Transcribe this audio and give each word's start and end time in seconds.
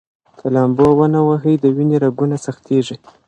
که 0.37 0.45
لامبو 0.53 0.87
ونه 0.97 1.19
ووهئ، 1.23 1.55
د 1.59 1.65
وینې 1.75 1.97
رګونه 2.05 2.35
سختېږي. 2.45 2.97